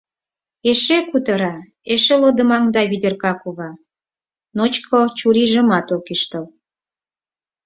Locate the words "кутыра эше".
1.09-2.13